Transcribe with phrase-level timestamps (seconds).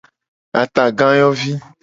[0.61, 1.51] Atagayovi.